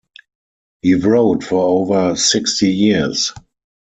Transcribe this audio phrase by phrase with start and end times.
[0.81, 3.33] He wrote for over sixty years.